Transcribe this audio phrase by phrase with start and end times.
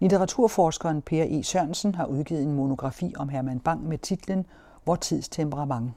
[0.00, 1.42] Litteraturforskeren Per E.
[1.42, 4.46] Sørensen har udgivet en monografi om Herman Bang med titlen
[4.86, 5.90] Vor tids temperament.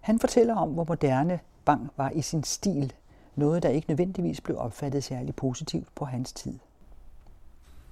[0.00, 2.92] Han fortæller om, hvor moderne Bang var i sin stil,
[3.36, 6.54] noget der ikke nødvendigvis blev opfattet særlig positivt på hans tid.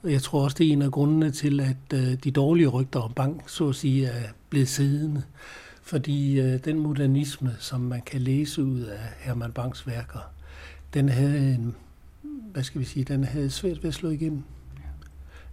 [0.05, 3.13] Jeg tror også, det er en af grundene til, at øh, de dårlige rygter om
[3.13, 5.23] Bang, så at sige, er blevet siddende.
[5.83, 10.31] Fordi øh, den modernisme, som man kan læse ud af Herman Bangs værker,
[10.95, 11.77] den havde en,
[12.23, 14.45] hvad skal vi sige, den havde svært ved at slå igennem.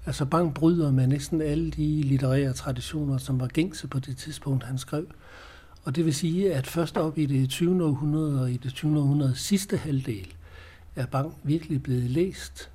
[0.05, 4.63] Altså Bang bryder med næsten alle de litterære traditioner, som var gængse på det tidspunkt,
[4.63, 5.07] han skrev.
[5.83, 7.85] Og det vil sige, at først op i det 20.
[7.85, 8.99] århundrede og i det 20.
[8.99, 10.33] århundredes sidste halvdel,
[10.95, 12.69] er Bang virkelig blevet læst.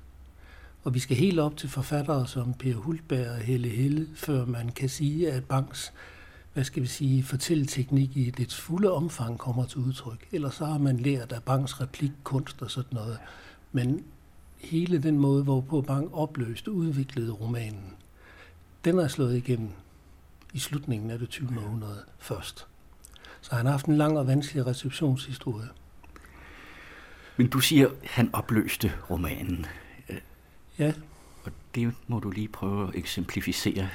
[0.83, 4.69] Og vi skal helt op til forfattere som Per Hultberg og Helle Helle, før man
[4.69, 5.93] kan sige, at Bangs
[6.57, 10.27] hvad skal vi sige, fortælleteknik i dets fulde omfang kommer til udtryk.
[10.31, 13.17] Ellers så har man lært af Bangs replikkunst og sådan noget.
[13.71, 14.03] Men
[14.57, 17.93] hele den måde, hvorpå Bang opløste og udviklede romanen,
[18.85, 19.69] den er slået igennem
[20.53, 21.49] i slutningen af det 20.
[21.57, 22.67] århundrede først.
[23.41, 25.67] Så han har haft en lang og vanskelig receptionshistorie.
[27.37, 29.65] Men du siger, han opløste romanen.
[30.79, 30.93] Ja.
[31.43, 33.89] Og det må du lige prøve at eksemplificere.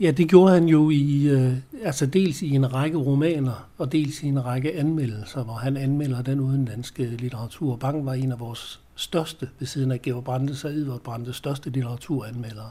[0.00, 4.22] Ja, det gjorde han jo i, øh, altså dels i en række romaner, og dels
[4.22, 7.76] i en række anmeldelser, hvor han anmelder den udenlandske litteratur.
[7.76, 11.70] Bang var en af vores største, ved siden af Georg Brandes og Edvard Brandes største
[11.70, 12.70] litteraturanmeldere.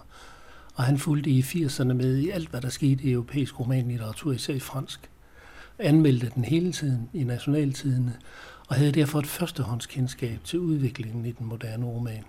[0.75, 4.53] Og han fulgte i 80'erne med i alt, hvad der skete i europæisk romanlitteratur, især
[4.53, 5.09] i fransk.
[5.79, 8.13] Anmeldte den hele tiden i nationaltidene,
[8.67, 12.23] og havde derfor et førstehåndskendskab til udviklingen i den moderne roman.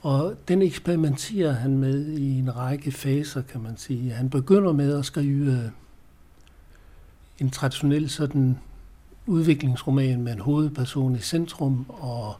[0.00, 4.12] Og den eksperimenterer han med i en række faser, kan man sige.
[4.12, 5.72] Han begynder med at skrive
[7.38, 8.58] en traditionel sådan
[9.26, 12.36] udviklingsroman med en hovedperson i centrum og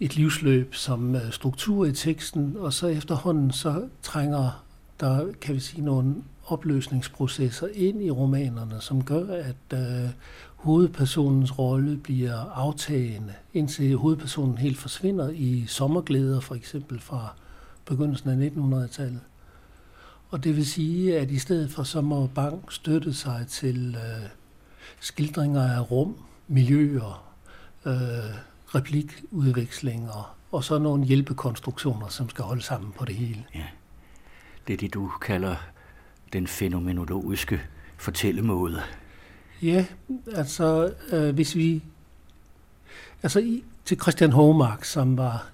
[0.00, 4.64] et livsløb som øh, struktur i teksten, og så efterhånden så trænger
[5.00, 6.14] der, kan vi sige, nogle
[6.46, 10.10] opløsningsprocesser ind i romanerne, som gør, at øh,
[10.56, 17.34] hovedpersonens rolle bliver aftagende, indtil hovedpersonen helt forsvinder i sommerglæder, for eksempel fra
[17.84, 19.20] begyndelsen af 1900-tallet.
[20.30, 24.28] Og det vil sige, at i stedet for så må Bang støtte sig til øh,
[25.00, 26.16] skildringer af rum,
[26.48, 27.32] miljøer,
[27.86, 27.92] øh,
[28.74, 33.44] replikudvekslinger og så nogle hjælpekonstruktioner, som skal holde sammen på det hele.
[33.54, 33.64] Ja.
[34.66, 35.56] Det er det, du kalder
[36.32, 37.60] den fænomenologiske
[37.96, 38.82] fortællemåde.
[39.62, 39.84] Ja,
[40.32, 41.82] altså øh, hvis vi...
[43.22, 45.50] Altså i, til Christian Håmark, som var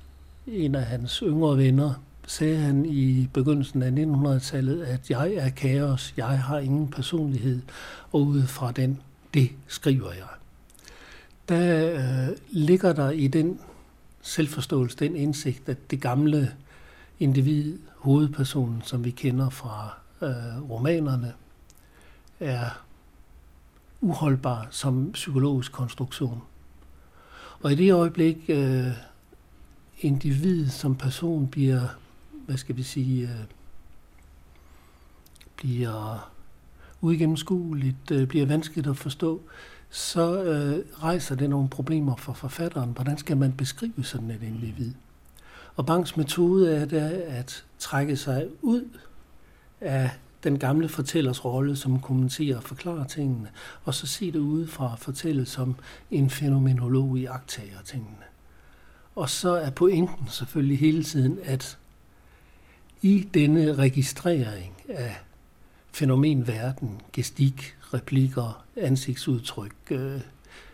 [0.47, 1.95] en af hans yngre venner,
[2.27, 7.63] sagde han i begyndelsen af 1900-tallet, at jeg er kaos, jeg har ingen personlighed,
[8.13, 9.01] og ud fra den,
[9.35, 10.36] det skriver jeg.
[11.49, 13.61] Der øh, ligger der i den
[14.23, 16.55] selvforståelse, den indsigt, at det gamle
[17.21, 21.33] individ, hovedpersonen, som vi kender fra øh, romanerne,
[22.41, 22.83] er
[24.01, 26.43] uholdbar som psykologisk konstruktion.
[27.61, 28.87] Og i det øjeblik, øh,
[30.01, 31.81] individet som person bliver,
[32.47, 33.45] hvad skal vi sige, øh,
[35.57, 36.31] bliver
[37.01, 39.43] uigennemskueligt, øh, bliver vanskeligt at forstå,
[39.91, 42.91] så øh, rejser det nogle problemer for forfatteren.
[42.91, 44.95] Hvordan skal man beskrive sådan et individ?
[45.77, 48.85] Og Banks metode er det at trække sig ud
[49.81, 50.11] af
[50.45, 53.49] den gamle fortællers rolle, som kommenterer og forklarer tingene,
[53.85, 55.77] og så se det udefra og fortælle som
[56.11, 58.25] en fænomenolog i agtager tingene.
[59.15, 61.79] Og så er pointen selvfølgelig hele tiden, at
[63.03, 65.17] i denne registrering af
[65.93, 70.21] fænomenverden, gestik, replikker, ansigtsudtryk, øh,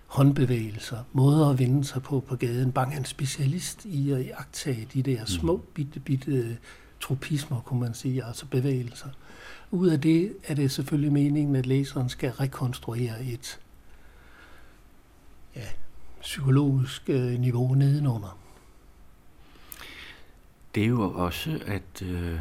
[0.06, 2.72] håndbevægelser, måder at vende sig på på gaden.
[2.72, 5.62] Bang er en specialist i at iagtage de der små, mm.
[5.74, 6.58] bitte, bitte
[7.00, 9.08] tropismer, kunne man sige, altså bevægelser.
[9.70, 13.60] Ud af det er det selvfølgelig meningen, at læseren skal rekonstruere et
[15.56, 15.66] ja,
[16.20, 18.38] psykologisk øh, niveau nedenunder.
[20.74, 22.38] Det er jo også at øh,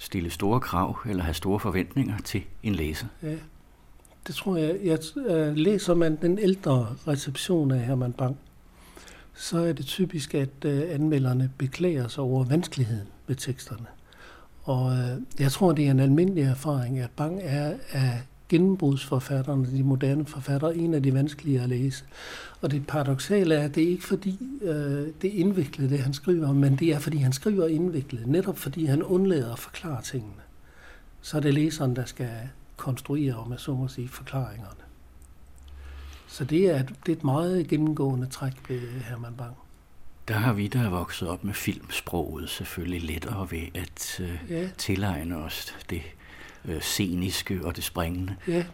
[0.00, 3.06] stille store krav eller have store forventninger til en læser.
[3.22, 3.36] Ja,
[4.26, 4.78] det tror jeg.
[4.84, 8.36] jeg øh, læser man den ældre reception af Herman Bang,
[9.34, 13.86] så er det typisk, at øh, anmelderne beklager sig over vanskeligheden ved teksterne.
[14.62, 19.82] Og øh, jeg tror, det er en almindelig erfaring, at Bang er af gennembrudsforfatterne, de
[19.82, 22.04] moderne forfattere, en af de vanskelige at læse.
[22.60, 26.12] Og det paradoxale er, at det er ikke fordi, øh, det er indviklet, det han
[26.14, 30.42] skriver, men det er fordi, han skriver indviklet, netop fordi han undlader at forklare tingene.
[31.22, 32.30] Så er det læseren, der skal
[32.76, 34.80] konstruere, om jeg så må sige, forklaringerne.
[36.26, 39.54] Så det er, det er et meget gennemgående træk ved Herman Bang.
[40.28, 44.68] der har vi, der er vokset op med filmsproget, selvfølgelig lettere ved at øh, ja.
[44.78, 46.02] tilegne os det
[46.64, 48.36] øh, sceniske og det springende.
[48.48, 48.64] Ja,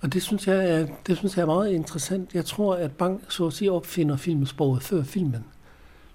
[0.00, 2.34] og det synes, jeg er, det synes jeg er meget interessant.
[2.34, 5.44] Jeg tror, at Bang så at sige opfinder filmsproget før filmen.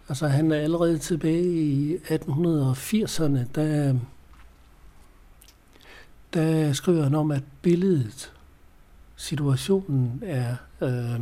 [0.10, 3.96] Altså han er allerede tilbage i 1880'erne, der,
[6.34, 8.32] der skriver han om, at billedet,
[9.16, 11.20] situationen er øh,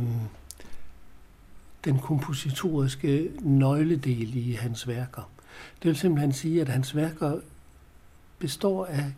[1.84, 5.30] den kompositoriske nøgledel i hans værker.
[5.82, 7.36] Det vil simpelthen sige, at hans værker
[8.38, 9.12] består af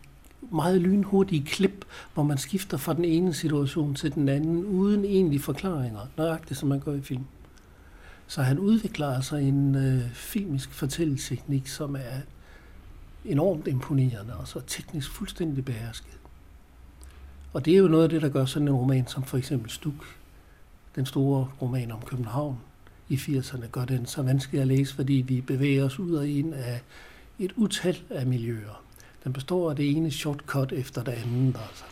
[0.51, 5.41] meget lynhurtige klip, hvor man skifter fra den ene situation til den anden, uden egentlige
[5.41, 7.25] forklaringer, nøjagtigt som man gør i film.
[8.27, 12.19] Så han udvikler altså en øh, filmisk fortælleteknik, som er
[13.25, 16.17] enormt imponerende, og så teknisk fuldstændig behersket.
[17.53, 19.71] Og det er jo noget af det, der gør sådan en roman som for eksempel
[19.71, 20.17] Stuk,
[20.95, 22.57] den store roman om København
[23.09, 26.53] i 80'erne, gør den så vanskelig at læse, fordi vi bevæger os ud og ind
[26.53, 26.81] af
[27.39, 28.84] et utal af miljøer.
[29.25, 31.57] Den består af det ene shortcut efter det andet.
[31.69, 31.83] Altså.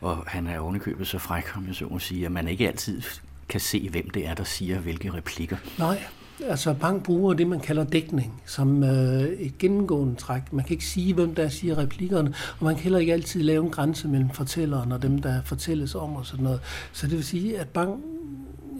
[0.00, 3.02] Og han er ovenikøbet så fræk, om jeg så må sige, at man ikke altid
[3.48, 5.56] kan se, hvem det er, der siger hvilke replikker.
[5.78, 6.02] Nej,
[6.46, 10.52] altså Bang bruger det, man kalder dækning, som øh, et gennemgående træk.
[10.52, 13.64] Man kan ikke sige, hvem der siger replikkerne, og man kan heller ikke altid lave
[13.64, 16.60] en grænse mellem fortælleren og dem, der fortælles om og sådan noget.
[16.92, 18.02] Så det vil sige, at Bang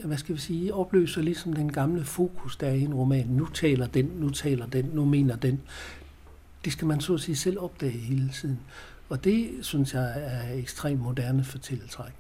[0.05, 3.27] hvad skal vi sige, opløser ligesom den gamle fokus, der er i en roman.
[3.27, 5.61] Nu taler den, nu taler den, nu mener den.
[6.69, 8.61] Det skal man så at sige selv opdage hele tiden.
[9.09, 12.13] Og det, synes jeg, er ekstremt moderne fortælletræk.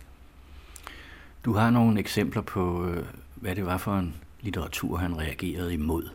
[1.44, 3.04] Du har nogle eksempler på, øh,
[3.34, 6.08] hvad det var for en litteratur, han reagerede imod.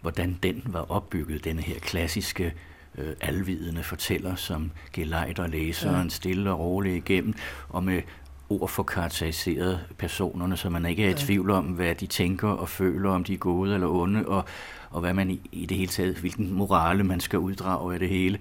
[0.00, 2.54] Hvordan den var opbygget, denne her klassiske
[2.98, 6.08] øh, alvidende fortæller, som gelejder læseren ja.
[6.08, 7.34] stille og roligt igennem,
[7.68, 8.02] og med
[8.50, 12.68] ord for karakteriseret personerne, så man ikke er i tvivl om, hvad de tænker og
[12.68, 14.44] føler, om de er gode eller onde, og,
[14.90, 18.08] og hvad man i, i det hele taget, hvilken morale man skal uddrage af det
[18.08, 18.38] hele.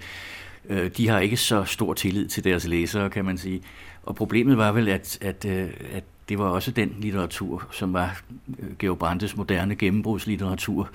[0.70, 3.62] Øh, de har ikke så stor tillid til deres læsere, kan man sige.
[4.04, 8.22] Og problemet var vel, at, at, øh, at det var også den litteratur, som var
[8.60, 10.90] øh, Georg Brandes moderne gennembrudslitteratur.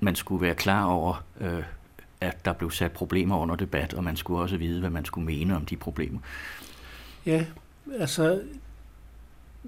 [0.00, 1.62] Man skulle være klar over, øh,
[2.20, 5.26] at der blev sat problemer under debat, og man skulle også vide, hvad man skulle
[5.26, 6.18] mene om de problemer.
[7.26, 7.44] Ja,
[7.98, 8.40] altså,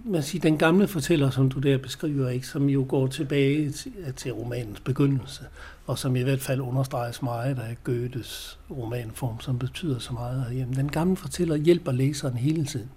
[0.04, 3.92] man siger, den gamle fortæller, som du der beskriver, ikke, som jo går tilbage til,
[3.98, 5.44] øh, til romanens begyndelse,
[5.86, 10.74] og som i hvert fald understreges meget af Goethes romanform, som betyder så meget herhjemme.
[10.74, 12.90] Den gamle fortæller hjælper læseren hele tiden.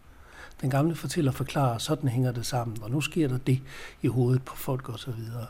[0.62, 3.60] Den gamle fortæller forklarer, sådan hænger det sammen, og nu sker der det
[4.02, 5.46] i hovedet på folk og så videre.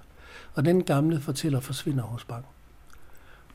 [0.53, 2.45] Og den gamle fortæller forsvinder hos Bang.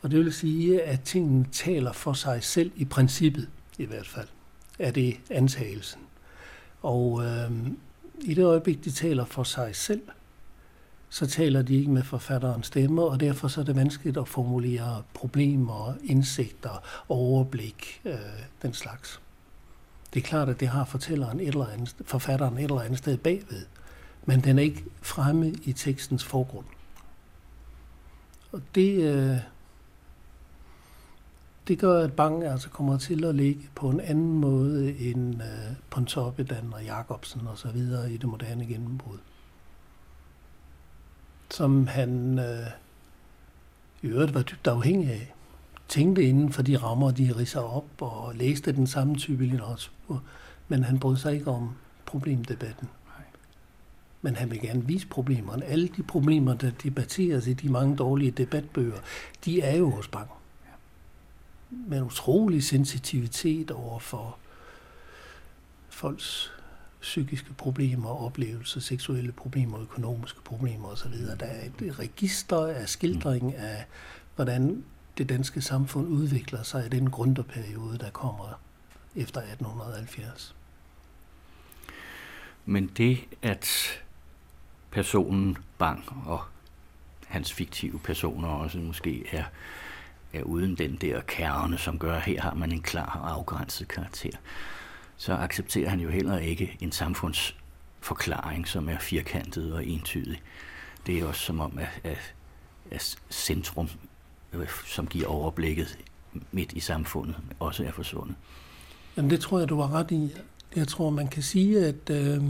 [0.03, 4.29] Og det vil sige, at tingene taler for sig selv i princippet, i hvert fald,
[4.79, 6.01] er det antagelsen.
[6.85, 7.51] Og øh,
[8.21, 10.03] i det øjeblik, de taler for sig selv,
[11.09, 15.03] så taler de ikke med forfatterens stemme, og derfor så er det vanskeligt at formulere
[15.15, 18.15] problemer, indsigter, overblik, øh,
[18.63, 19.21] den slags.
[20.15, 23.17] Det er klart, at det har fortælleren et eller andet, forfatteren et eller andet sted
[23.17, 23.67] bagved,
[24.25, 26.67] men den er ikke fremme i tekstens forgrund.
[28.53, 29.37] Og det, øh,
[31.69, 35.77] det gør, at Bang altså kommer til at ligge på en anden måde end øh,
[35.91, 39.19] Pontoppidan og Jacobsen og så videre i det moderne gennembrud.
[41.51, 42.67] Som han øh,
[44.03, 45.35] i øvrigt var dybt afhængig af
[45.89, 50.23] tænkte inden for de rammer, de ridser op, og læste den samme type litteratur,
[50.69, 51.71] men han brød sig ikke om
[52.07, 52.89] problemdebatten.
[54.23, 55.65] Men han vil gerne vise problemerne.
[55.65, 58.97] Alle de problemer, der debatteres i de mange dårlige debatbøger,
[59.45, 60.29] de er jo hos Bang.
[61.71, 64.39] Med en utrolig sensitivitet over for
[65.89, 66.53] folks
[67.01, 71.13] psykiske problemer, oplevelser, seksuelle problemer, økonomiske problemer osv.
[71.41, 73.85] Der er et register af skildring af,
[74.35, 74.85] hvordan
[75.19, 78.61] det danske samfund udvikler sig i den grunderperiode, der kommer
[79.17, 80.55] efter 1870.
[82.65, 83.67] Men det, at
[84.91, 86.41] personen Bang og
[87.27, 89.45] hans fiktive personer også måske er,
[90.35, 93.89] er uden den der kerne, som gør, at her har man en klar og afgrænset
[93.89, 94.37] karakter,
[95.17, 100.43] så accepterer han jo heller ikke en samfundsforklaring, som er firkantet og entydig.
[101.07, 102.35] Det er også som om, at, at,
[102.91, 103.89] at centrum
[104.53, 105.99] øh, som giver overblikket
[106.53, 108.37] midt i samfundet, også er forsvundet.
[109.17, 110.33] Jamen det tror jeg, du var ret i.
[110.77, 112.43] Jeg tror, man kan sige, at øh,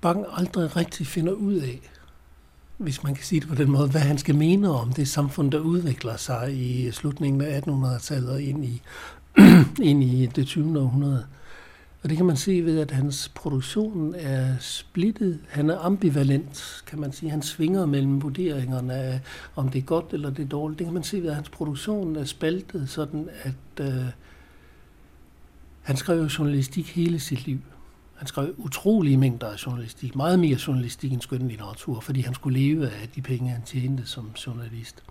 [0.00, 1.80] Bang aldrig rigtig finder ud af,
[2.78, 5.52] hvis man kan sige det på den måde, hvad han skal mene om det samfund,
[5.52, 8.82] der udvikler sig i slutningen af 1800-tallet og ind i,
[9.90, 10.80] ind i det 20.
[10.80, 11.26] århundrede.
[12.02, 15.40] Og det kan man se ved, at hans produktion er splittet.
[15.48, 17.30] Han er ambivalent, kan man sige.
[17.30, 19.20] Han svinger mellem vurderingerne af,
[19.56, 20.78] om det er godt eller det er dårligt.
[20.78, 24.04] Det kan man se ved, at hans produktion er spaltet sådan, at øh,
[25.82, 27.58] han skrev journalistik hele sit liv.
[28.14, 32.90] Han skrev utrolige mængder af journalistik, meget mere journalistik end skønlitteratur, fordi han skulle leve
[32.90, 35.02] af de penge, han tjente som journalist.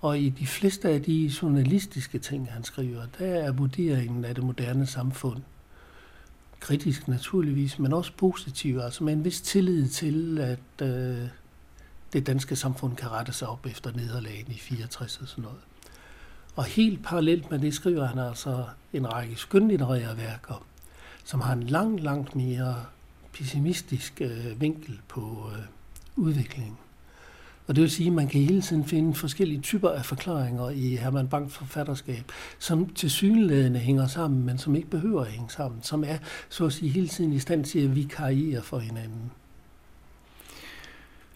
[0.00, 4.44] Og i de fleste af de journalistiske ting, han skriver, der er vurderingen af det
[4.44, 5.42] moderne samfund
[6.60, 11.28] kritisk naturligvis, men også positiv, altså med en vis tillid til, at øh,
[12.12, 15.58] det danske samfund kan rette sig op efter nederlagen i 64 og sådan noget.
[16.56, 20.66] Og helt parallelt med det skriver han altså en række skønlitterære værker,
[21.28, 22.74] som har en langt, langt mere
[23.32, 25.64] pessimistisk øh, vinkel på øh,
[26.16, 26.76] udviklingen.
[27.66, 30.96] Og det vil sige, at man kan hele tiden finde forskellige typer af forklaringer i
[30.96, 35.82] Herman Banks forfatterskab, som til synlædende hænger sammen, men som ikke behøver at hænge sammen,
[35.82, 36.16] som er,
[36.48, 39.30] så at sige, hele tiden i stand til at vikariere for hinanden.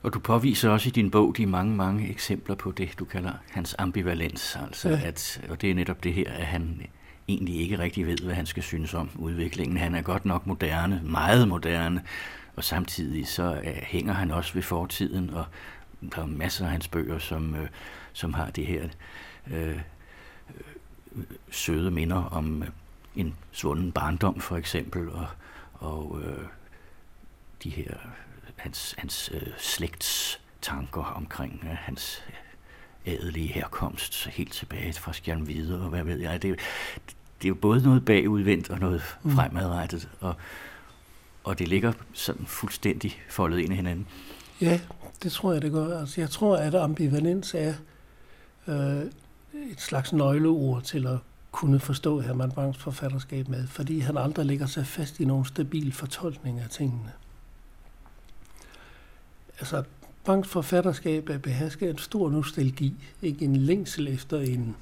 [0.02, 3.32] Og du påviser også i din bog de mange, mange eksempler på det, du kalder
[3.50, 4.56] hans ambivalens.
[4.66, 5.00] Altså ja.
[5.04, 6.80] at, og det er netop det her, at han
[7.28, 9.76] egentlig ikke rigtig ved, hvad han skal synes om udviklingen.
[9.76, 12.04] Han er godt nok moderne, meget moderne,
[12.56, 15.44] og samtidig så øh, hænger han også ved fortiden, og
[16.14, 17.68] der er masser af hans bøger, som, øh,
[18.12, 18.88] som har det her
[19.50, 19.80] øh, øh
[21.50, 22.64] søde minder om
[23.16, 25.26] en svunden barndom, for eksempel, og,
[25.74, 26.46] og øh,
[27.64, 27.94] de her
[28.56, 32.24] hans, hans øh, slægts tanker omkring øh, hans
[33.06, 36.42] ædelige herkomst helt tilbage fra Skjern og hvad ved jeg.
[36.42, 36.58] Det,
[37.38, 39.30] det er jo både noget bagudvendt og noget mm.
[39.30, 40.34] fremadrettet, og,
[41.44, 44.06] og det ligger sådan fuldstændig foldet ind i hinanden.
[44.60, 44.80] Ja,
[45.22, 46.00] det tror jeg, det gør.
[46.00, 47.74] Altså, jeg tror, at ambivalens er
[48.66, 49.02] øh,
[49.70, 51.18] et slags nøgleord til at
[51.52, 55.92] kunne forstå Herman Bangs forfatterskab med, fordi han aldrig lægger sig fast i nogen stabil
[55.92, 57.12] fortolkning af tingene.
[59.58, 59.84] Altså,
[60.24, 64.76] Bangs forfatterskab er behærsket en stor nostalgi, ikke en længsel efter en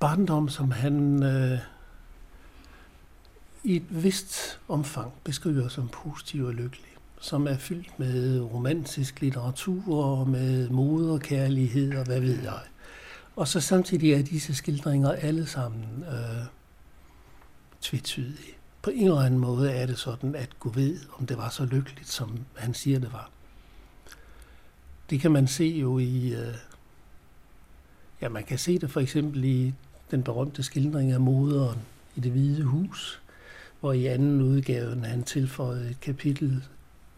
[0.00, 1.58] barndom, som han øh,
[3.64, 10.04] i et vist omfang beskriver som positiv og lykkelig, som er fyldt med romantisk litteratur
[10.04, 12.60] og med moderkærlighed og og hvad ved jeg.
[13.36, 16.46] Og så samtidig er disse skildringer alle sammen øh,
[17.80, 18.54] tvetydige.
[18.82, 21.64] På en eller anden måde er det sådan, at Gud ved, om det var så
[21.64, 23.30] lykkeligt, som han siger, det var.
[25.10, 26.34] Det kan man se jo i...
[26.34, 26.54] Øh,
[28.22, 29.74] ja, man kan se det for eksempel i
[30.10, 31.78] den berømte skildring af moderen
[32.16, 33.20] i det hvide hus,
[33.80, 36.64] hvor i anden udgave han tilføjede et kapitel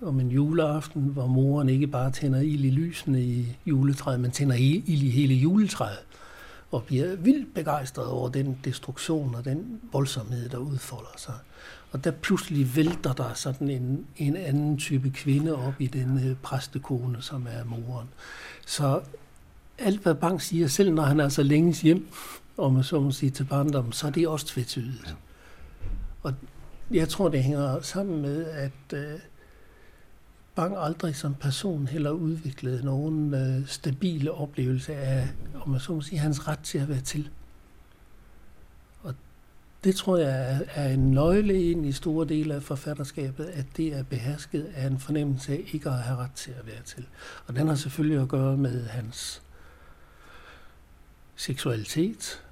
[0.03, 4.55] om en juleaften, hvor moren ikke bare tænder ild i lysene i juletræet, men tænder
[4.55, 5.99] ild i hele juletræet,
[6.71, 11.35] og bliver vildt begejstret over den destruktion og den voldsomhed, der udfolder sig.
[11.93, 17.23] Og der pludselig vælter der sådan en, en anden type kvinde op i den præstekone,
[17.23, 18.09] som er moren.
[18.67, 19.01] Så
[19.79, 22.09] alt, hvad Bang siger, selv når han er så længe hjem,
[22.59, 25.07] om man så må sige, til barndommen, så er det også tvetydigt.
[25.07, 25.13] Ja.
[26.23, 26.35] Og
[26.91, 29.19] jeg tror, det hænger sammen med, at øh,
[30.55, 35.29] Bang aldrig som person heller udviklede nogen øh, stabile oplevelse af,
[35.63, 37.31] om man så må sige, hans ret til at være til.
[39.85, 43.87] Det tror jeg er, er en nøgle ind i store dele af forfatterskabet, at det
[43.87, 47.07] er behersket af en fornemmelse af ikke at have ret til at være til.
[47.47, 49.43] Og den har selvfølgelig at gøre med hans
[51.37, 52.43] seksualitet,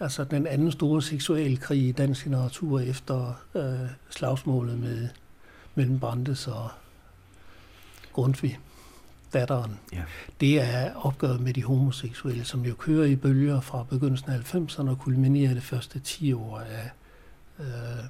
[0.00, 5.08] altså den anden store seksuelle krig i dansk litteratur efter øh, slagsmålet med,
[5.74, 6.68] mellem Brandes og
[8.12, 8.58] Grundtvig,
[9.32, 9.78] datteren.
[9.92, 10.02] Ja.
[10.40, 14.90] Det er opgøret med de homoseksuelle, som jo kører i bølger fra begyndelsen af 90'erne
[14.90, 16.90] og kulminerer det første 10 år af
[17.58, 18.04] øh,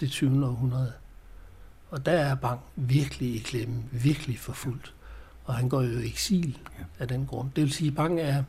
[0.00, 0.46] det 20.
[0.46, 0.92] århundrede.
[1.90, 4.94] Og der er Bang virkelig i klemme, virkelig forfulgt.
[5.44, 6.84] Og han går jo i eksil ja.
[6.98, 7.50] af den grund.
[7.56, 8.42] Det vil sige, at Bang er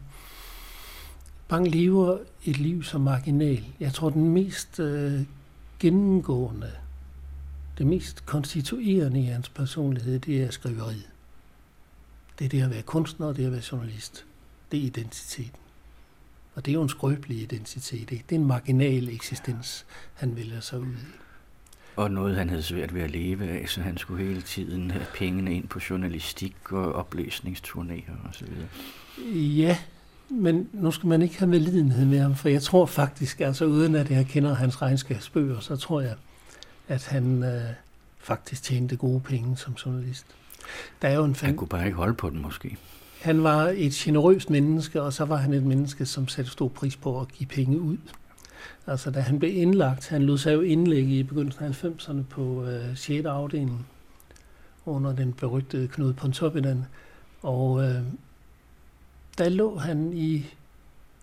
[1.48, 3.66] Bang lever et liv som marginal.
[3.80, 5.22] Jeg tror, den mest øh,
[5.80, 6.72] gennemgående,
[7.82, 11.10] det mest konstituerende i hans personlighed, det er skriveriet.
[12.40, 14.26] Det er det at være kunstner, og det at være journalist.
[14.72, 15.60] Det er identiteten.
[16.56, 18.12] Og det er jo en skrøbelig identitet.
[18.12, 18.26] Ikke?
[18.30, 21.16] Det er en marginal eksistens, han vælger sig ud i.
[21.96, 25.06] Og noget, han havde svært ved at leve af, så han skulle hele tiden have
[25.16, 28.48] pengene ind på journalistik og opløsningsturnéer osv.
[29.36, 29.78] Ja,
[30.30, 33.96] men nu skal man ikke have medlidenhed med ham, for jeg tror faktisk, altså uden
[33.96, 36.16] at jeg kender hans regnskabsbøger, så tror jeg,
[36.88, 37.62] at han øh,
[38.20, 40.26] faktisk tjente gode penge som journalist.
[41.02, 41.48] Der er jo en fan...
[41.48, 42.78] Han kunne bare ikke holde på den måske.
[43.22, 46.98] Han var et generøst menneske, og så var han et menneske, som satte stor pris
[46.98, 47.98] på at give penge ud.
[48.88, 52.66] Altså, da han blev indlagt, han lod sig jo indlægge i begyndelsen af 90'erne på
[52.66, 53.26] øh, 6.
[53.26, 53.88] afdeling
[54.86, 56.86] under den berygtede Knud Pontoppidan.
[57.42, 58.02] Og øh,
[59.38, 60.46] der lå han i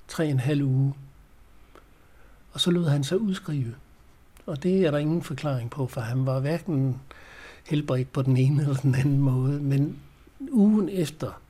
[0.09, 0.95] tre og en halv uge.
[2.53, 3.75] Og så lod han sig udskrive.
[4.49, 7.01] Og det er der ingen forklaring på, for han var hverken
[7.69, 9.61] helbredt på den ene eller den anden måde.
[9.61, 9.99] Men
[10.51, 11.41] ugen efter,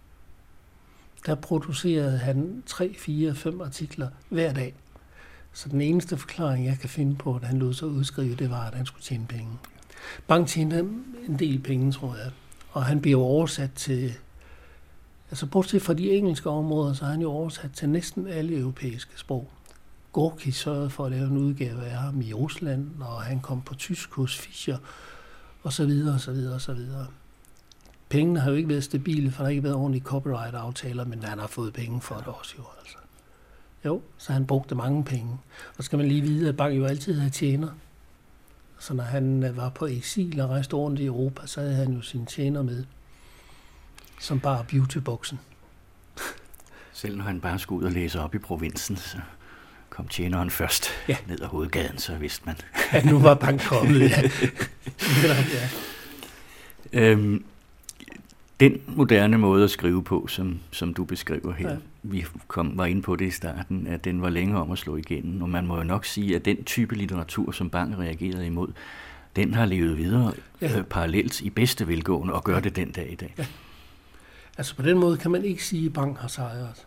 [1.26, 4.74] der producerede han 3, 4, 5 artikler hver dag.
[5.52, 8.66] Så den eneste forklaring, jeg kan finde på, at han lod sig udskrive, det var,
[8.66, 9.52] at han skulle tjene penge.
[10.26, 10.78] Bank tjente
[11.28, 12.30] en del penge, tror jeg.
[12.70, 14.12] Og han blev oversat til,
[15.30, 19.12] altså bortset fra de engelske områder, så er han jo oversat til næsten alle europæiske
[19.16, 19.50] sprog.
[20.12, 23.74] Gorki sørgede for at lave en udgave af ham i Rusland, og han kom på
[23.74, 24.78] tysk hos Fischer,
[25.62, 27.06] og så videre, og så videre, og så videre.
[28.08, 31.38] Pengene har jo ikke været stabile, for der har ikke været ordentlige copyright-aftaler, men han
[31.38, 32.64] har fået penge for det også jo.
[32.80, 32.96] Altså.
[33.84, 35.38] Jo, så han brugte mange penge.
[35.68, 37.68] Og så skal man lige vide, at Bang jo altid havde tjener.
[38.78, 41.92] Så når han øh, var på eksil og rejste rundt i Europa, så havde han
[41.92, 42.84] jo sine tjener med,
[44.20, 45.40] som bare beautyboxen.
[46.92, 49.18] Selv når han bare skulle ud og læse op i provinsen, så
[49.90, 51.16] kom tjeneren først ja.
[51.26, 52.56] ned ad hovedgaden, så vidste man.
[52.92, 54.22] at nu var Bang kommet, ja.
[55.32, 55.68] ja.
[56.92, 57.44] Øhm,
[58.60, 61.76] den moderne måde at skrive på, som, som du beskriver her, ja.
[62.02, 64.96] vi kom, var inde på det i starten, at den var længere om at slå
[64.96, 68.68] igennem, og man må jo nok sige, at den type litteratur, som Bang reagerede imod,
[69.36, 70.78] den har levet videre ja.
[70.78, 73.34] øh, parallelt i bedste velgående og gør det den dag i dag.
[73.38, 73.46] Ja.
[74.58, 76.86] Altså på den måde kan man ikke sige, at Bang har sejret.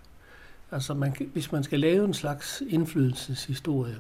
[0.72, 3.98] Altså man, hvis man skal lave en slags indflydelseshistorie,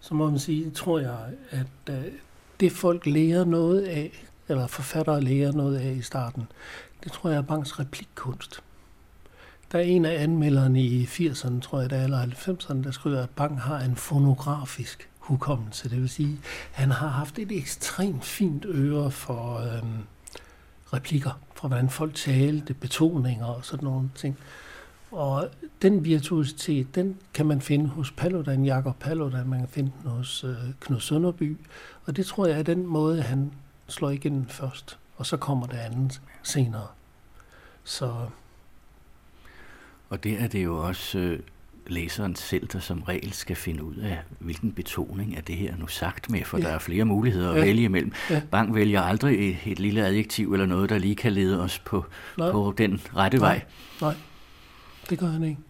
[0.00, 1.18] så må man sige, tror jeg,
[1.50, 2.04] at øh,
[2.60, 6.46] det folk lærer noget af, eller forfattere lærer noget af i starten,
[7.04, 8.62] det tror jeg er Bangs replikkunst.
[9.72, 13.60] Der er en af anmelderne i 80'erne, tror jeg, eller 90'erne, der skriver, at Bang
[13.60, 15.90] har en fonografisk hukommelse.
[15.90, 20.02] Det vil sige, at han har haft et ekstremt fint øre for øhm,
[20.92, 24.38] replikker, for hvordan folk talte, betoninger og sådan nogle ting.
[25.10, 25.48] Og
[25.82, 30.44] den virtuositet, den kan man finde hos Paludan, Jakob Paludan, man kan finde den hos
[30.44, 31.56] øh, Knud Sønderby.
[32.04, 33.52] Og det tror jeg er den måde, han
[33.88, 36.86] slår igennem først, og så kommer det andet senere.
[37.84, 38.14] Så...
[40.08, 41.40] Og det er det jo også øh,
[41.86, 45.86] læseren selv, der som regel skal finde ud af, hvilken betoning er det her nu
[45.86, 46.64] sagt med, for ja.
[46.64, 47.64] der er flere muligheder at ja.
[47.64, 48.12] vælge imellem.
[48.30, 48.42] Ja.
[48.50, 52.04] Bang vælger aldrig et, et lille adjektiv eller noget, der lige kan lede os på,
[52.36, 53.48] på den rette Nej.
[53.48, 53.62] vej.
[54.00, 54.14] Nej,
[55.10, 55.60] det gør han ikke.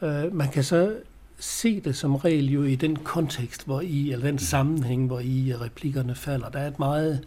[0.00, 0.96] Uh, man kan så
[1.38, 5.54] se det som regel jo i den kontekst, hvor i, eller den sammenhæng, hvor i
[5.60, 6.48] replikkerne falder.
[6.48, 7.24] Der er et meget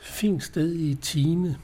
[0.00, 1.58] fint sted i Tine.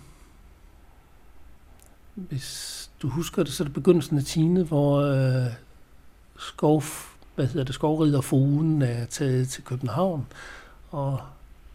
[2.14, 5.52] Hvis du husker det, så er det begyndelsen af Tine, hvor øh,
[6.38, 6.82] skov,
[7.34, 10.26] hvad hedder det, skovrider Fruen er taget til København,
[10.90, 11.20] og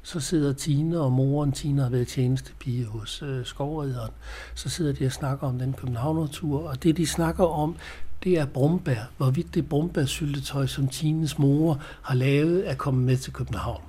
[0.07, 4.11] så sidder Tine og moren, Tine har været tjenestepige hos øh, skovrederen,
[4.55, 7.75] så sidder de og snakker om den Københavnertur, og det de snakker om,
[8.23, 9.11] det er brumbær.
[9.17, 13.81] Hvorvidt det brumbærsyltetøj, som Tines mor har lavet, er kommet med til København.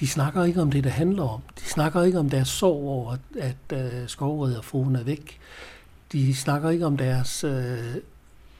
[0.00, 1.40] De snakker ikke om det, det handler om.
[1.60, 5.38] De snakker ikke om deres sorg over, at øh, skovriderfruen er væk.
[6.12, 7.96] De snakker ikke om deres øh,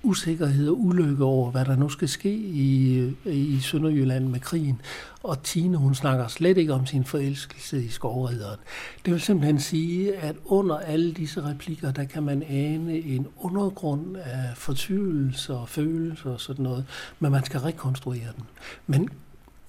[0.02, 4.80] usikkerhed og ulykke over, hvad der nu skal ske i, øh, i Sønderjylland med krigen.
[5.22, 8.58] Og Tine, hun snakker slet ikke om sin forelskelse i skovrideren.
[9.04, 14.16] Det vil simpelthen sige, at under alle disse replikker, der kan man ane en undergrund
[14.16, 16.84] af fortvivlelse og følelser og sådan noget,
[17.20, 18.44] men man skal rekonstruere den.
[18.86, 19.08] Men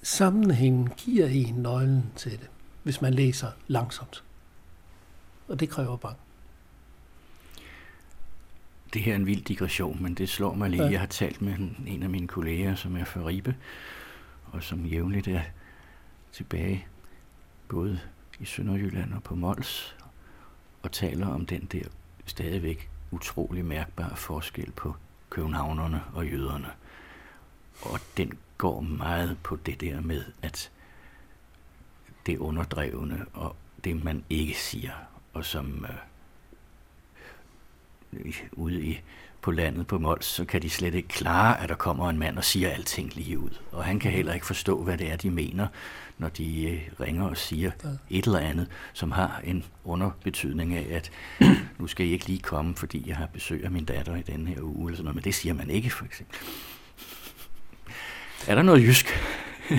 [0.03, 2.49] sammenhængen giver en nøglen til det,
[2.83, 4.23] hvis man læser langsomt.
[5.47, 6.13] Og det kræver bare
[8.93, 10.83] det her er en vild digression, men det slår mig lige.
[10.83, 10.91] Ja.
[10.91, 11.53] Jeg har talt med
[11.87, 13.55] en af mine kolleger, som er fra Ribe,
[14.51, 15.41] og som jævnligt er
[16.31, 16.87] tilbage
[17.67, 17.99] både
[18.39, 19.95] i Sønderjylland og på Mols,
[20.83, 21.83] og taler om den der
[22.25, 24.95] stadigvæk utrolig mærkbare forskel på
[25.29, 26.67] københavnerne og jøderne.
[27.81, 30.71] Og den går meget på det der med, at
[32.25, 34.93] det underdrevne og det, man ikke siger,
[35.33, 35.95] og som øh,
[38.51, 39.01] ude i,
[39.41, 42.37] på landet på Mols, så kan de slet ikke klare, at der kommer en mand
[42.37, 43.49] og siger alting lige ud.
[43.71, 45.67] Og han kan heller ikke forstå, hvad det er, de mener,
[46.17, 47.89] når de øh, ringer og siger ja.
[48.09, 51.11] et eller andet, som har en underbetydning af, at
[51.79, 54.47] nu skal I ikke lige komme, fordi jeg har besøg af min datter i den
[54.47, 55.15] her uge, eller sådan noget.
[55.15, 56.37] men det siger man ikke, for eksempel.
[58.47, 59.05] Er der noget jysk?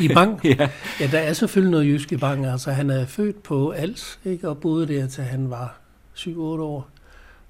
[0.03, 0.41] I Bang?
[0.45, 0.69] ja.
[1.01, 2.47] ja, der er selvfølgelig noget jysk i Bang.
[2.47, 5.79] Altså, han er født på Als, ikke, og boede der til han var
[6.17, 6.94] 7-8 år.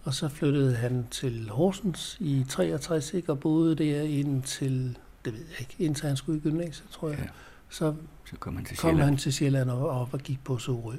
[0.05, 3.33] Og så flyttede han til Horsens i 63, ikke?
[3.33, 7.19] og boede der indtil, det ved jeg ikke, indtil han skulle i gymnasiet, tror jeg.
[7.19, 7.29] Ja.
[7.69, 7.95] Så,
[8.31, 10.95] så kom han til kom Sjælland, han til Sjælland og, og gik på Sorø.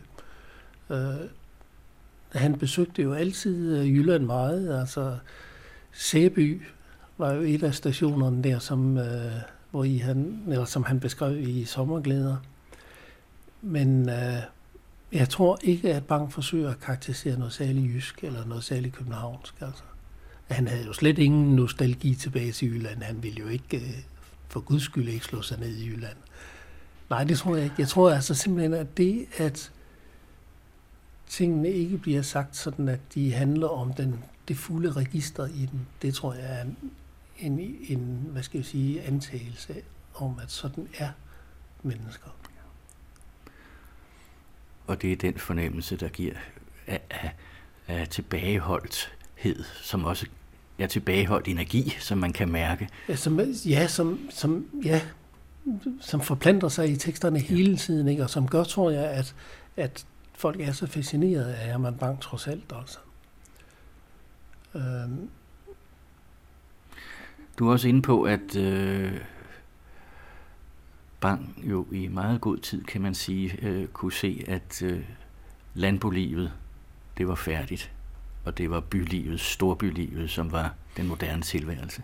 [0.89, 1.29] Øh,
[2.31, 4.79] han besøgte jo altid øh, Jylland meget.
[4.79, 5.17] Altså,
[5.91, 6.61] Sæby
[7.17, 9.31] var jo et af stationerne der, som, øh,
[9.71, 12.37] hvor i han, eller som han beskrev i Sommerglæder.
[13.61, 14.37] Men øh,
[15.15, 19.53] jeg tror ikke, at Bang forsøger at karakterisere noget særligt jysk eller noget særligt københavnsk.
[19.61, 19.83] Altså.
[20.47, 23.03] Han havde jo slet ingen nostalgi tilbage til Jylland.
[23.03, 23.97] Han ville jo ikke, øh,
[24.47, 26.17] for guds skyld, ikke slå sig ned i Jylland.
[27.09, 27.75] Nej, det tror jeg ikke.
[27.79, 29.71] Jeg tror altså simpelthen, at det, at
[31.27, 35.87] tingene ikke bliver sagt sådan, at de handler om den, det fulde register i den,
[36.01, 36.77] det tror jeg er en,
[37.39, 39.75] en, en hvad skal jeg sige, antagelse
[40.15, 41.09] om, at sådan er
[41.83, 42.29] mennesker.
[44.87, 46.33] Og det er den fornemmelse, der giver
[46.87, 47.31] af, af,
[47.87, 50.25] af tilbageholdthed, som også
[50.79, 52.89] er tilbageholdt energi, som man kan mærke.
[53.09, 55.01] Ja, som, ja, som, som, ja,
[56.01, 57.45] som forplanter sig i teksterne ja.
[57.45, 58.23] hele tiden, ikke?
[58.23, 59.35] og som gør, tror jeg, at,
[59.77, 62.73] at folk er så fascineret af Herman Bang trods alt.
[62.79, 62.99] Altså.
[64.75, 65.29] Øhm.
[67.59, 69.13] Du er også inde på, at øh,
[71.25, 75.03] Bang jo i meget god tid, kan man sige, øh, kunne se, at øh,
[75.73, 76.51] landbolivet,
[77.17, 77.91] det var færdigt,
[78.43, 82.03] og det var bylivet, storbylivet, som var den moderne tilværelse.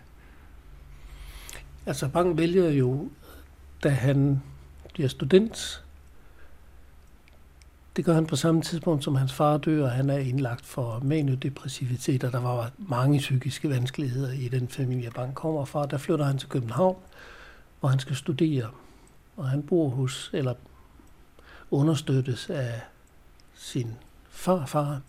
[1.86, 3.10] Altså Bang vælger jo,
[3.82, 4.42] da han
[4.94, 5.84] bliver student,
[7.96, 11.00] det gør han på samme tidspunkt, som hans far dør, og han er indlagt for
[11.02, 15.86] maniodepressivitet, og der var mange psykiske vanskeligheder i den familie, Bang kommer fra.
[15.86, 16.96] Der flytter han til København,
[17.80, 18.70] hvor han skal studere
[19.36, 20.54] og han bor hos, eller
[21.70, 22.80] understøttes af
[23.54, 23.90] sin
[24.30, 25.00] farfar,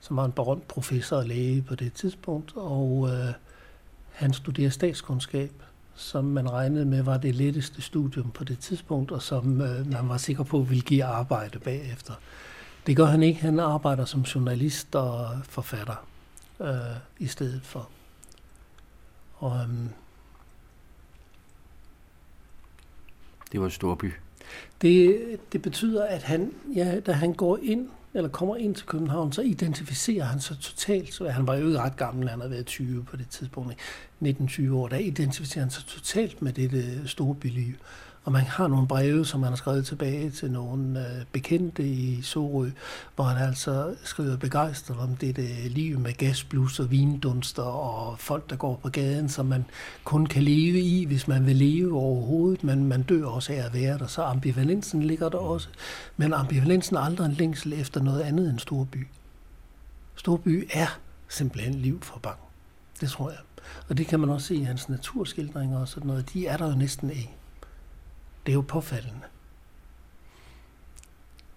[0.00, 3.34] som var en berømt professor og læge på det tidspunkt, og øh,
[4.12, 5.52] han studerer statskundskab,
[5.94, 10.08] som man regnede med var det letteste studium på det tidspunkt, og som øh, man
[10.08, 12.12] var sikker på ville give arbejde bagefter.
[12.86, 13.40] Det gør han ikke.
[13.40, 16.06] Han arbejder som journalist og forfatter
[16.60, 17.88] øh, i stedet for.
[19.34, 19.68] Og, øh,
[23.54, 24.12] Det var Storby.
[24.82, 25.20] Det,
[25.52, 29.42] det betyder, at han, ja, da han går ind, eller kommer ind til København, så
[29.42, 31.14] identificerer han sig totalt.
[31.14, 33.74] Så han var jo ikke ret gammel, han havde været 20 på det tidspunkt,
[34.24, 34.88] 19-20 år.
[34.88, 37.74] Der identificerer han sig totalt med det øh, store byliv.
[38.24, 42.22] Og man har nogle breve, som han har skrevet tilbage til nogle øh, bekendte i
[42.22, 42.70] Sorø,
[43.14, 45.38] hvor han altså skriver begejstret om det
[45.70, 49.64] liv med gasblus og vindunster og folk, der går på gaden, som man
[50.04, 53.74] kun kan leve i, hvis man vil leve overhovedet, men man dør også af at
[53.74, 54.06] være der.
[54.06, 55.68] Så ambivalensen ligger der også.
[56.16, 59.06] Men ambivalensen er aldrig en længsel efter noget andet end Storby.
[60.14, 62.42] Storby er simpelthen liv for bange.
[63.00, 63.38] Det tror jeg.
[63.88, 66.32] Og det kan man også se i hans naturskildringer og sådan noget.
[66.32, 67.30] De er der jo næsten ikke.
[68.46, 69.22] Det er jo påfaldende.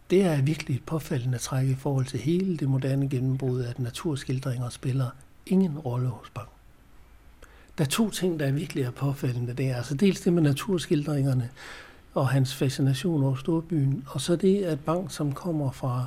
[0.10, 4.70] Det er virkelig et påfaldende træk i forhold til hele det moderne gennembrud, at naturskildringer
[4.70, 5.10] spiller
[5.46, 6.48] ingen rolle hos Bang.
[7.78, 9.54] Der er to ting, der virkelig er påfaldende.
[9.54, 11.50] Det er altså dels det med naturskildringerne
[12.14, 16.06] og hans fascination over storbyen, og så det, at Bang, som kommer fra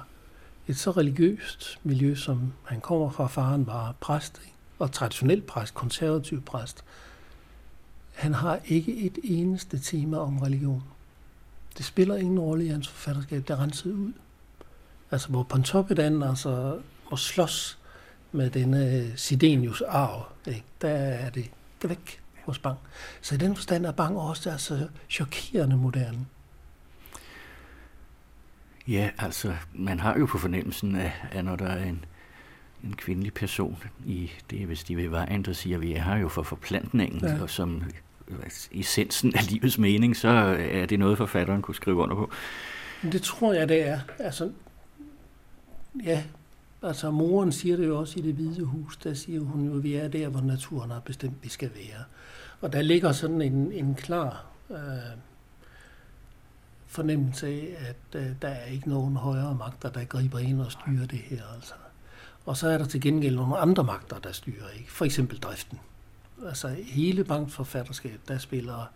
[0.69, 4.41] et så religiøst miljø, som han kommer fra, faren var præst,
[4.79, 6.85] og traditionel præst, konservativ præst,
[8.21, 10.83] han har ikke et eneste tema om religion.
[11.79, 14.13] Det spiller ingen rolle i hans forfatterskab, det er renset ud.
[15.11, 16.81] Altså hvor Pontoppidan altså
[17.11, 17.79] må slås
[18.33, 20.65] med denne Sidenius arv, ikke?
[20.83, 21.51] der er det,
[21.83, 22.79] det er væk hos Bang.
[23.21, 26.27] Så i den forstand er Bang også altså chokerende moderne.
[28.89, 32.05] Ja, altså man har jo på fornemmelsen, af, at når der er en,
[32.85, 36.17] en kvindelig person i det, hvis de vil vejen, der siger, at vi er her
[36.17, 37.43] jo for forplantningen, ja.
[37.43, 37.83] og som
[38.73, 42.31] essensen af livets mening, så øh, er det noget, forfatteren kunne skrive under på.
[43.03, 44.01] Det tror jeg, det er.
[44.19, 44.51] Altså,
[46.05, 46.23] ja,
[46.83, 49.83] altså moren siger det jo også i det hvide hus, der siger hun jo, at
[49.83, 52.05] vi er der, hvor naturen har bestemt, vi skal være.
[52.61, 54.77] Og der ligger sådan en, en klar øh,
[56.87, 61.07] fornemmelse af, at øh, der er ikke nogen højere magter, der griber ind og styrer
[61.07, 61.43] det her.
[61.55, 61.75] Altså.
[62.47, 64.93] Og så er der til gengæld nogle andre magter, der styrer, ikke?
[64.93, 65.79] For eksempel driften
[66.47, 68.87] altså hele bankforfatterskabet, der spiller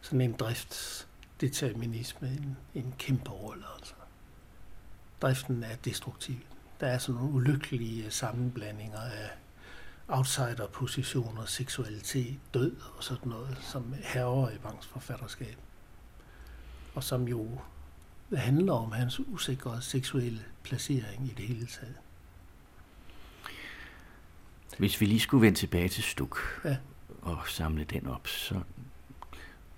[0.00, 3.64] sådan en driftsdeterminisme en, en kæmpe rolle.
[3.78, 3.94] Altså.
[5.22, 6.36] Driften er destruktiv.
[6.80, 9.30] Der er sådan nogle ulykkelige øh, sammenblandinger af
[10.08, 15.56] outsiderpositioner, seksualitet, død og sådan noget, som herrer i Banks forfatterskab.
[16.94, 17.58] Og som jo
[18.34, 21.96] handler om hans usikre seksuelle placering i det hele taget.
[24.78, 26.76] Hvis vi lige skulle vende tilbage til Stuk Ja.
[27.22, 28.54] og samle den op, så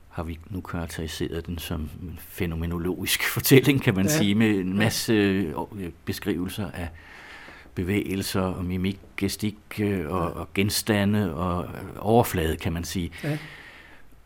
[0.08, 4.12] har vi nu karakteriseret den som en fænomenologisk fortælling, kan man Ja.
[4.12, 4.18] ja.
[4.18, 5.54] sige, med en masse øh,
[6.04, 6.88] beskrivelser af
[7.74, 13.38] bevægelser og mimik, gestik øh, og, og genstande og øh, overflade, kan man sige, Ja.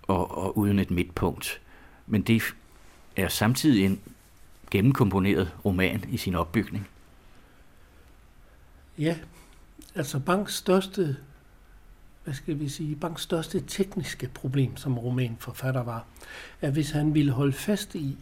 [0.03, 1.61] og, og uden et midtpunkt.
[2.07, 2.43] Men det
[3.17, 4.01] er samtidig en
[4.71, 6.89] gennemkomponeret roman i sin opbygning.
[8.99, 9.17] Ja,
[9.95, 11.17] altså Banks største,
[12.25, 16.07] hvad skal vi sige, Banks største tekniske problem som romanforfatter var,
[16.61, 18.19] at hvis han ville holde fast i,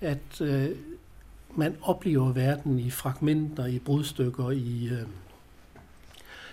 [0.00, 0.70] at øh,
[1.56, 5.06] man oplever verden i fragmenter, i brudstykker, i øh,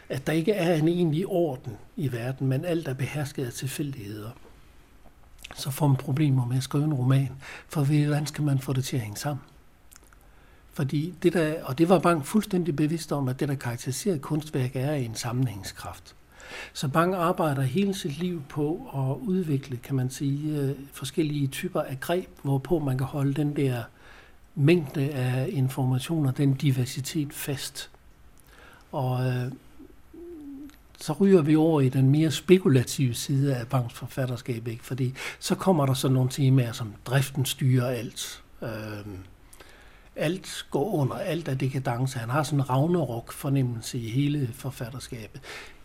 [0.09, 4.29] at der ikke er en egentlig orden i verden, men alt er behersket af tilfældigheder,
[5.55, 7.31] så får man problemer med at skrive en roman,
[7.67, 9.43] for hvordan skal man få det til at hænge sammen?
[10.79, 14.75] Fordi det der, og det var Bang fuldstændig bevidst om, at det, der karakteriserer kunstværk,
[14.75, 16.15] er en sammenhængskraft.
[16.73, 21.81] Så Bang arbejder hele sit liv på at udvikle, kan man sige, øh, forskellige typer
[21.81, 23.83] af greb, hvorpå man kan holde den der
[24.55, 27.89] mængde af informationer, den diversitet fast.
[28.91, 29.51] Og øh,
[30.99, 34.83] så ryger vi over i den mere spekulative side af Bangs forfatterskab, ikke?
[34.83, 38.43] fordi så kommer der sådan nogle temaer som driften styrer alt.
[38.61, 38.69] Øh,
[40.15, 42.19] alt går under, alt er dekadence.
[42.19, 45.41] Han har sådan en Ragnarok fornemmelse i hele forfatterskabet.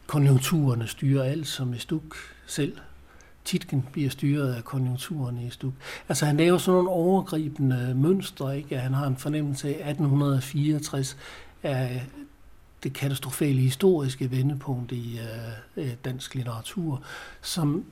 [0.07, 2.77] Konjunkturerne styrer alt, som i Stuk selv.
[3.45, 5.73] Titken bliver styret af konjunkturerne i Stuk.
[6.09, 8.79] Altså han laver sådan nogle overgribende mønstre, ikke?
[8.79, 11.17] Han har en fornemmelse af 1864
[11.63, 12.07] af
[12.83, 15.19] det katastrofale historiske vendepunkt i
[15.77, 17.03] øh, øh dansk litteratur,
[17.43, 17.85] som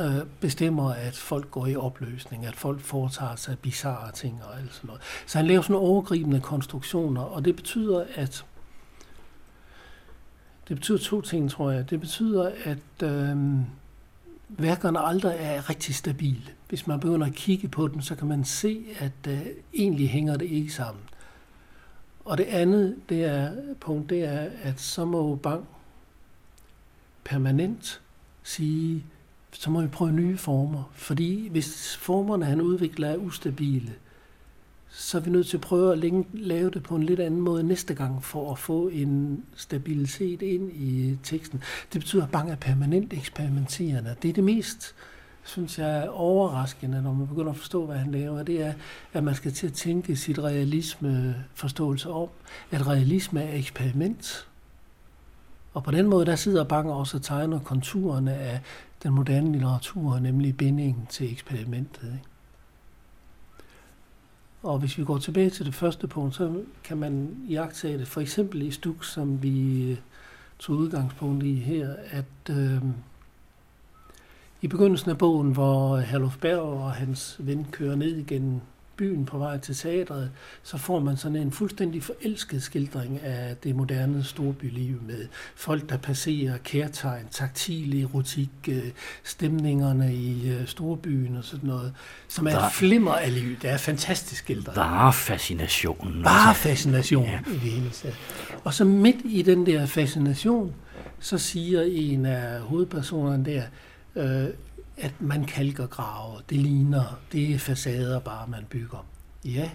[0.00, 4.74] øh, bestemmer, at folk går i opløsning, at folk foretager sig bizarre ting og alt
[4.74, 5.02] sådan noget.
[5.26, 8.44] Så han laver sådan nogle overgribende konstruktioner, og det betyder, at
[10.68, 11.90] det betyder to ting, tror jeg.
[11.90, 13.36] Det betyder, at øh,
[14.48, 16.42] værkerne aldrig er rigtig stabile.
[16.68, 20.36] Hvis man begynder at kigge på dem, så kan man se, at øh, egentlig hænger
[20.36, 21.04] det ikke sammen.
[22.24, 25.66] Og det andet det er, punkt, det er, at så må Bang
[27.24, 28.00] permanent
[28.42, 29.04] sige,
[29.52, 30.90] så må vi prøve nye former.
[30.92, 33.92] Fordi hvis formerne, han udvikler, er ustabile,
[34.94, 37.62] så er vi nødt til at prøve at lave det på en lidt anden måde
[37.62, 41.62] næste gang, for at få en stabilitet ind i teksten.
[41.92, 44.14] Det betyder, at Bang er permanent eksperimenterende.
[44.22, 44.94] Det er det mest,
[45.44, 48.42] synes jeg, overraskende, når man begynder at forstå, hvad han laver.
[48.42, 48.72] Det er,
[49.12, 52.28] at man skal til at tænke sit realisme-forståelse om,
[52.70, 54.46] at realisme er eksperiment.
[55.74, 58.60] Og på den måde, der sidder Bang også og tegner konturerne af
[59.02, 62.02] den moderne litteratur, nemlig bindingen til eksperimentet.
[62.04, 62.32] Ikke?
[64.62, 68.20] Og hvis vi går tilbage til det første punkt, så kan man jagtage det for
[68.20, 69.96] eksempel i Stuk, som vi øh,
[70.58, 72.82] tog udgangspunkt i her, at øh,
[74.62, 78.60] i begyndelsen af bogen, hvor øh, Herluf Berg og hans ven kører ned igennem
[79.02, 80.30] byen på vej til teatret,
[80.62, 85.96] så får man sådan en fuldstændig forelsket skildring af det moderne storbyliv med folk, der
[85.96, 88.82] passerer, kærtegn, taktil erotik, øh,
[89.24, 91.94] stemningerne i øh, storbyen og sådan noget,
[92.28, 93.56] som er Der- flimmer af liv.
[93.62, 94.76] Det er fantastisk skildret.
[94.76, 96.22] Varefascinationen.
[96.22, 97.38] Bare fascination ja.
[97.46, 98.16] i det hele taget.
[98.64, 100.74] Og så midt i den der fascination,
[101.20, 103.62] så siger en af hovedpersonerne der,
[104.16, 104.48] øh,
[104.96, 106.40] at man kalker grave.
[106.50, 109.06] Det ligner, det er facader bare, man bygger.
[109.44, 109.70] Ja,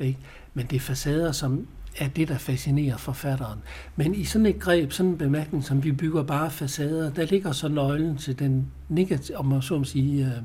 [0.00, 0.18] ikke?
[0.54, 3.58] men det er facader, som er det, der fascinerer forfatteren.
[3.96, 7.52] Men i sådan et greb, sådan en bemærkning, som vi bygger bare facader, der ligger
[7.52, 10.42] så nøglen til den negative, om man så må sige, øh,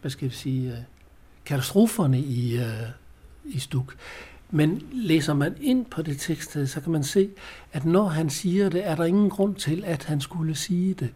[0.00, 0.78] hvad skal vi sige, øh,
[1.44, 2.88] katastroferne i, øh,
[3.44, 3.96] i Stuk.
[4.50, 7.30] Men læser man ind på det tekststed, så kan man se,
[7.72, 11.12] at når han siger det, er der ingen grund til, at han skulle sige det.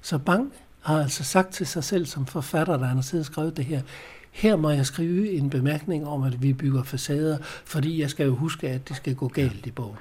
[0.00, 3.56] Så Bang har altså sagt til sig selv som forfatter, han har siddet og skrevet
[3.56, 3.82] det her,
[4.32, 8.34] her må jeg skrive en bemærkning om, at vi bygger facader, fordi jeg skal jo
[8.34, 9.96] huske, at det skal gå galt i bogen.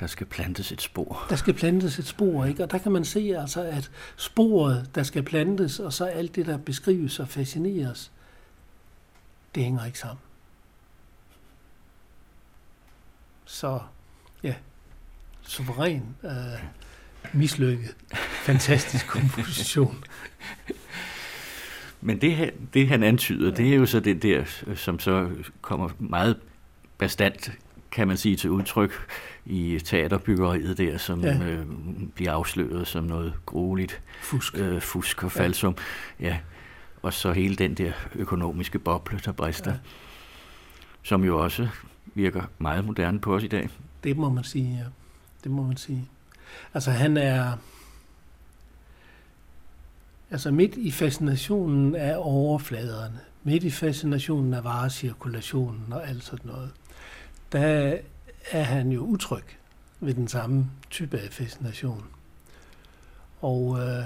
[0.00, 1.26] Der skal plantes et spor.
[1.28, 2.62] Der skal plantes et spor, ikke?
[2.62, 6.46] Og der kan man se altså, at sporet, der skal plantes, og så alt det,
[6.46, 8.12] der beskrives og fascineres,
[9.54, 10.18] det hænger ikke sammen.
[13.44, 13.80] Så,
[14.42, 14.54] ja,
[15.42, 16.30] suveræn, øh,
[17.34, 17.96] mislykket,
[18.44, 20.04] fantastisk komposition.
[22.00, 24.44] Men det, han- det han antyder, det er jo så det der,
[24.74, 26.36] som så kommer meget
[26.98, 27.52] bestandt,
[27.90, 28.92] kan man sige, til udtryk
[29.46, 31.32] i teaterbyggeriet der, som Ja.
[31.36, 31.44] ja.
[31.46, 31.66] øh,
[32.14, 34.54] bliver afsløret som noget grueligt Fusk.
[34.58, 35.76] øh, fusk og falsum.
[36.20, 36.26] Ja.
[36.26, 36.38] ja.
[37.02, 39.76] Og så hele den der økonomiske boble, der brister, Ja.
[39.76, 39.80] ja.
[41.02, 41.68] som jo også
[42.14, 43.68] virker meget moderne på os i dag.
[44.04, 44.84] Det må man sige, ja.
[45.44, 46.08] Det må man sige.
[46.74, 47.52] Altså han er...
[50.30, 56.70] Altså midt i fascinationen af overfladerne, midt i fascinationen af varecirkulationen og alt sådan noget,
[57.52, 57.96] der
[58.50, 59.44] er han jo utryg
[60.00, 62.04] ved den samme type af fascination.
[63.40, 64.04] Og øh,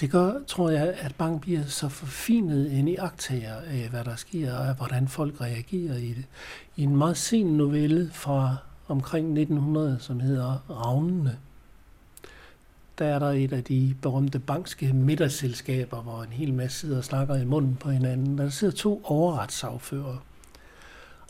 [0.00, 4.16] det gør, tror jeg, at Bang bliver så forfinet en i aktager af, hvad der
[4.16, 6.24] sker, og hvordan folk reagerer i det.
[6.76, 8.56] I en meget sen novelle fra
[8.88, 11.38] omkring 1900, som hedder Ravnene,
[12.98, 17.04] der er der et af de berømte bankske middagsselskaber, hvor en hel masse sidder og
[17.04, 18.38] snakker i munden på hinanden.
[18.38, 20.16] Der sidder to overretssagfører,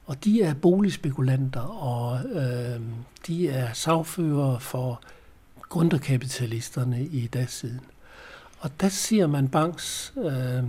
[0.07, 2.81] og de er boligspekulanter, og øh,
[3.27, 5.01] de er sagfører for
[5.69, 7.81] grunderkapitalisterne i dagtiden.
[8.61, 10.65] Og der ser man Banks øh,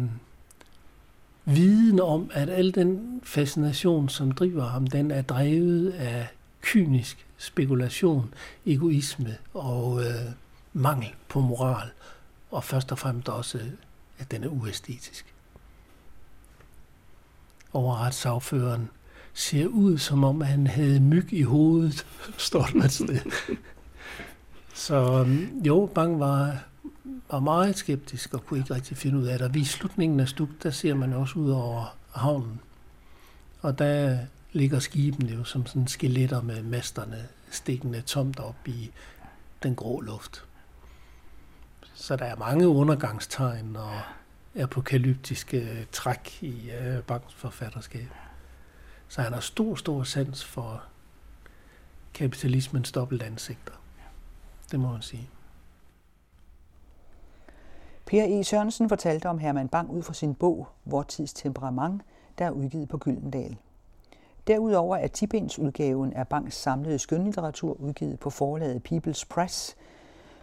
[1.45, 6.27] viden om, at al den fascination, som driver ham, den er drevet af
[6.61, 8.33] kynisk spekulation,
[8.65, 10.31] egoisme og øh,
[10.75, 11.89] mangel på moral,
[12.51, 13.59] og først og fremmest også,
[14.17, 15.33] at den er uæstetisk.
[17.73, 18.89] Overretssagføreren
[19.33, 22.07] ser ud, som om han havde myg i hovedet,
[22.37, 23.31] står der et sted.
[24.73, 26.63] Så øhm, jo, Bang var,
[27.31, 29.47] var meget skeptisk og kunne ikke rigtig finde ud af det.
[29.47, 32.59] Og i slutningen af stuk, der ser man også ud over havnen.
[33.61, 34.17] Og der
[34.51, 38.91] ligger skibene jo som sådan skeletter med masterne stikkende tomt op i
[39.63, 40.45] den grå luft.
[41.95, 44.01] Så der er mange undergangstegn og
[44.55, 48.07] apokalyptiske træk i øh, Bangs forfatterskab.
[49.07, 50.83] Så han har stor, stor sans for
[52.13, 53.73] kapitalismens dobbeltansigter.
[54.71, 55.29] Det må man sige.
[58.05, 58.43] Per E.
[58.43, 62.01] Sørensen fortalte om Herman Bang ud fra sin bog Vortids temperament,
[62.37, 63.57] der er udgivet på Gyldendal.
[64.47, 69.75] Derudover er Tibens udgaven af Bangs samlede skønlitteratur udgivet på forlaget People's Press,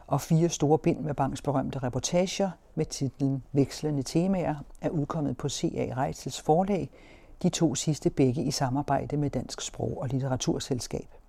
[0.07, 5.49] og fire store bind med Bangs berømte reportager med titlen Vekslende temaer er udkommet på
[5.49, 5.95] C.A.
[5.97, 6.91] Reitzels forlag,
[7.43, 11.22] de to sidste begge i samarbejde med Dansk Sprog- og Litteraturselskab.